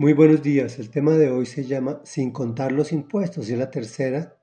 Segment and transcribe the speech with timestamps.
[0.00, 0.78] Muy buenos días.
[0.78, 4.38] El tema de hoy se llama Sin contar los impuestos y es la tercera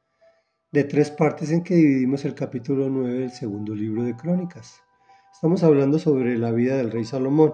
[0.70, 4.84] de tres partes en que dividimos el capítulo 9 del segundo libro de Crónicas.
[5.32, 7.54] Estamos hablando sobre la vida del rey Salomón.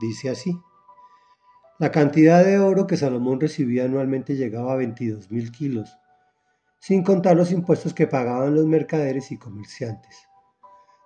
[0.00, 0.58] Dice así.
[1.78, 5.96] La cantidad de oro que Salomón recibía anualmente llegaba a 22 mil kilos,
[6.80, 10.26] sin contar los impuestos que pagaban los mercaderes y comerciantes.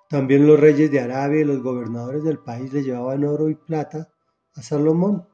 [0.09, 4.09] También los reyes de Arabia y los gobernadores del país le llevaban oro y plata
[4.55, 5.27] a Salomón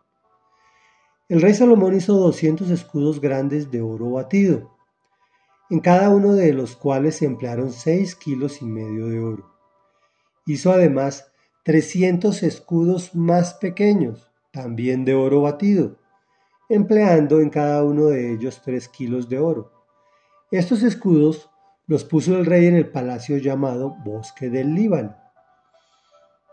[1.32, 4.76] el rey Salomón hizo 200 escudos grandes de oro batido,
[5.70, 9.50] en cada uno de los cuales se emplearon 6 kilos y medio de oro.
[10.44, 11.32] Hizo además
[11.64, 15.96] 300 escudos más pequeños, también de oro batido,
[16.68, 19.72] empleando en cada uno de ellos 3 kilos de oro.
[20.50, 21.48] Estos escudos
[21.86, 25.16] los puso el rey en el palacio llamado Bosque del Líbano.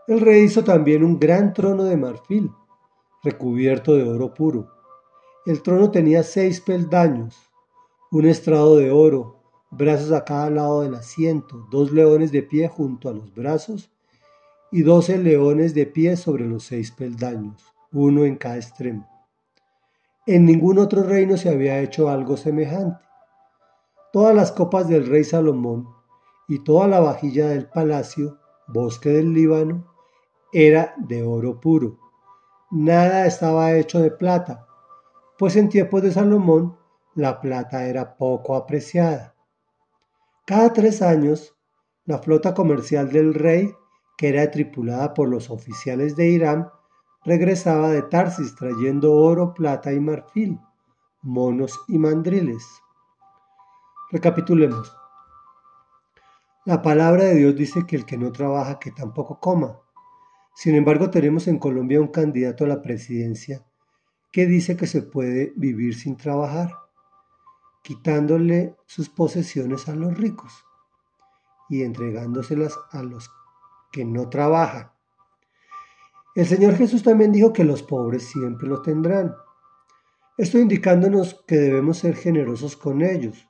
[0.08, 2.50] El rey hizo también un gran trono de marfil,
[3.22, 4.68] recubierto de oro puro.
[5.46, 7.50] El trono tenía seis peldaños,
[8.10, 13.08] un estrado de oro, brazos a cada lado del asiento, dos leones de pie junto
[13.08, 13.90] a los brazos
[14.72, 19.08] y doce leones de pie sobre los seis peldaños, uno en cada extremo.
[20.26, 23.04] En ningún otro reino se había hecho algo semejante.
[24.12, 25.88] Todas las copas del rey Salomón
[26.48, 29.86] y toda la vajilla del palacio, bosque del Líbano,
[30.52, 32.09] era de oro puro
[32.70, 34.66] nada estaba hecho de plata,
[35.38, 36.76] pues en tiempos de Salomón
[37.14, 39.34] la plata era poco apreciada.
[40.46, 41.56] Cada tres años,
[42.04, 43.74] la flota comercial del rey,
[44.16, 46.70] que era tripulada por los oficiales de Irán,
[47.24, 50.60] regresaba de Tarsis trayendo oro, plata y marfil,
[51.22, 52.66] monos y mandriles.
[54.10, 54.96] Recapitulemos.
[56.64, 59.78] La palabra de Dios dice que el que no trabaja, que tampoco coma.
[60.54, 63.64] Sin embargo, tenemos en Colombia un candidato a la presidencia
[64.32, 66.72] que dice que se puede vivir sin trabajar,
[67.82, 70.64] quitándole sus posesiones a los ricos
[71.68, 73.30] y entregándoselas a los
[73.90, 74.90] que no trabajan.
[76.34, 79.34] El Señor Jesús también dijo que los pobres siempre lo tendrán.
[80.36, 83.48] Esto indicándonos que debemos ser generosos con ellos,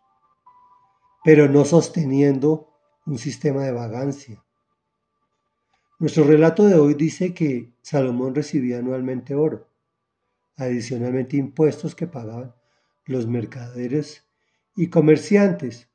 [1.22, 2.68] pero no sosteniendo
[3.06, 4.42] un sistema de vagancia.
[6.00, 9.68] Nuestro relato de hoy dice que Salomón recibía anualmente oro,
[10.56, 12.54] adicionalmente impuestos que pagaban
[13.04, 14.24] los mercaderes
[14.74, 15.90] y comerciantes.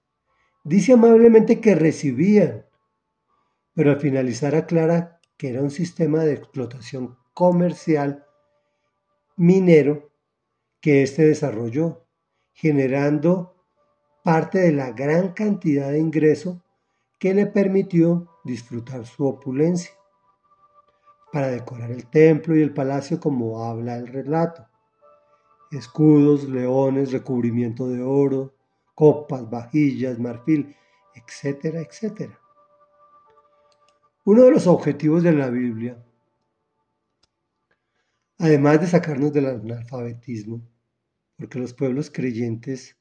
[0.64, 2.68] Dice amablemente que recibían,
[3.74, 8.28] pero al finalizar aclara que era un sistema de explotación comercial
[9.36, 10.12] minero
[10.82, 12.06] que éste desarrolló,
[12.54, 13.56] generando
[14.24, 16.64] parte de la gran cantidad de ingreso
[17.18, 19.92] que le permitió disfrutar su opulencia,
[21.34, 24.66] para decorar el templo y el palacio como habla el relato.
[25.72, 28.54] Escudos, leones, recubrimiento de oro,
[28.94, 30.74] copas, vajillas, marfil,
[31.14, 32.40] etcétera, etcétera.
[34.24, 36.02] Uno de los objetivos de la Biblia,
[38.38, 40.62] además de sacarnos del analfabetismo,
[41.36, 42.96] porque los pueblos creyentes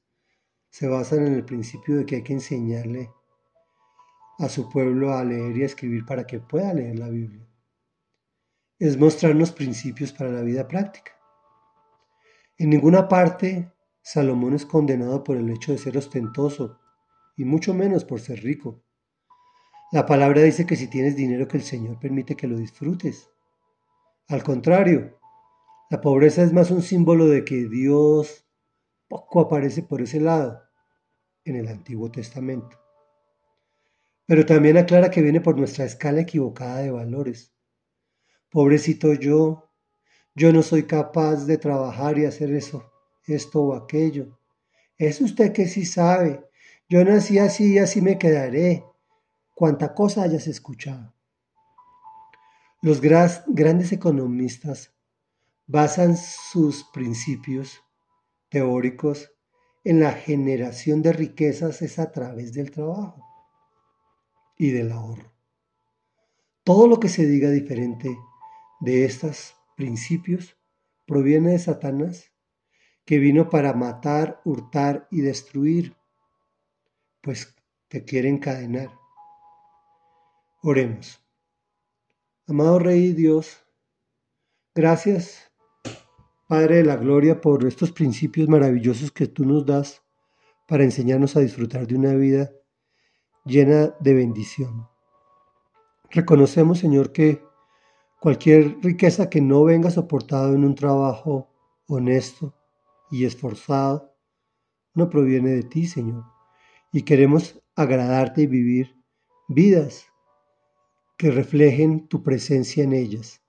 [0.70, 3.10] se basan en el principio de que hay que enseñarle
[4.38, 7.46] a su pueblo a leer y a escribir para que pueda leer la Biblia.
[8.78, 11.12] Es mostrarnos principios para la vida práctica.
[12.58, 16.78] En ninguna parte Salomón es condenado por el hecho de ser ostentoso
[17.36, 18.82] y mucho menos por ser rico.
[19.92, 23.30] La palabra dice que si tienes dinero que el Señor permite que lo disfrutes.
[24.28, 25.18] Al contrario,
[25.90, 28.46] la pobreza es más un símbolo de que Dios
[29.08, 30.60] poco aparece por ese lado
[31.44, 32.84] en el Antiguo Testamento
[34.26, 37.52] pero también aclara que viene por nuestra escala equivocada de valores.
[38.50, 39.70] Pobrecito yo,
[40.34, 42.90] yo no soy capaz de trabajar y hacer eso,
[43.26, 44.38] esto o aquello.
[44.96, 46.44] Es usted que sí sabe.
[46.88, 48.84] Yo nací así y así me quedaré.
[49.54, 51.14] Cuanta cosa hayas escuchado.
[52.80, 54.94] Los grandes economistas
[55.66, 57.80] basan sus principios
[58.48, 59.32] teóricos
[59.84, 63.33] en la generación de riquezas es a través del trabajo
[64.56, 65.32] y del ahorro.
[66.62, 68.16] Todo lo que se diga diferente
[68.80, 70.56] de estos principios
[71.06, 72.32] proviene de Satanás,
[73.04, 75.94] que vino para matar, hurtar y destruir,
[77.20, 77.54] pues
[77.88, 78.90] te quiere encadenar.
[80.62, 81.20] Oremos.
[82.46, 83.64] Amado Rey Dios,
[84.74, 85.50] gracias,
[86.48, 90.02] Padre de la Gloria, por estos principios maravillosos que tú nos das
[90.66, 92.50] para enseñarnos a disfrutar de una vida
[93.44, 94.88] llena de bendición.
[96.10, 97.42] Reconocemos, Señor, que
[98.20, 101.50] cualquier riqueza que no venga soportada en un trabajo
[101.86, 102.54] honesto
[103.10, 104.14] y esforzado
[104.94, 106.24] no proviene de ti, Señor.
[106.92, 108.96] Y queremos agradarte y vivir
[109.48, 110.06] vidas
[111.18, 113.42] que reflejen tu presencia en ellas.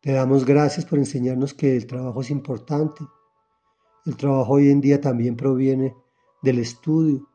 [0.00, 3.04] Te damos gracias por enseñarnos que el trabajo es importante.
[4.06, 5.94] El trabajo hoy en día también proviene
[6.42, 7.28] del estudio,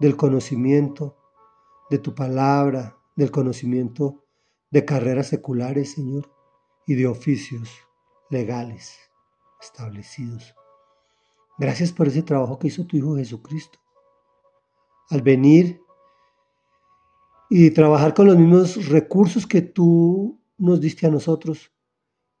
[0.00, 1.16] del conocimiento,
[1.90, 4.24] de tu palabra, del conocimiento
[4.70, 6.32] de carreras seculares, Señor,
[6.86, 7.70] y de oficios
[8.30, 8.98] legales
[9.60, 10.54] establecidos.
[11.58, 13.78] Gracias por ese trabajo que hizo tu Hijo Jesucristo.
[15.10, 15.82] Al venir
[17.50, 21.72] y trabajar con los mismos recursos que tú nos diste a nosotros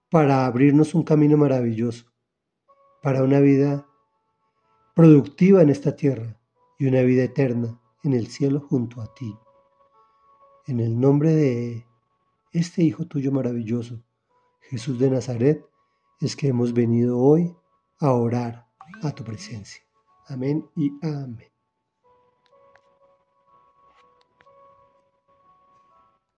[0.08, 2.06] para abrirnos un camino maravilloso,
[3.02, 3.86] para una vida
[4.94, 6.39] productiva en esta tierra
[6.80, 9.36] y una vida eterna en el cielo junto a ti.
[10.66, 11.86] En el nombre de
[12.52, 14.02] este Hijo tuyo maravilloso,
[14.62, 15.62] Jesús de Nazaret,
[16.20, 17.54] es que hemos venido hoy
[17.98, 18.66] a orar
[19.02, 19.82] a tu presencia.
[20.26, 21.50] Amén y amén.